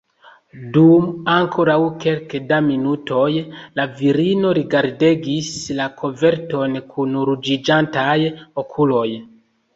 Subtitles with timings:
[0.75, 1.03] Dum
[1.33, 3.27] ankoraŭ kelke da minutoj
[3.81, 8.19] la virino rigardegis la koverton kun ruĝiĝantaj
[8.65, 9.07] okuloj.